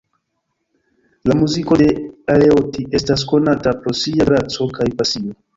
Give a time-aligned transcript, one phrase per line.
[1.31, 1.87] La muziko de
[2.37, 5.41] Aleotti estas konata pro sia graco kaj pasio.